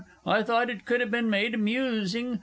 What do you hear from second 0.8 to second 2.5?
could have been made amusing.